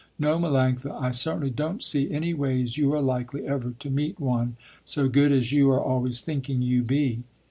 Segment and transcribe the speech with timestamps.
[0.17, 4.55] No Melanctha, I certainly don't see any ways you are likely ever to meet one,
[4.83, 7.21] so good as you are always thinking you be."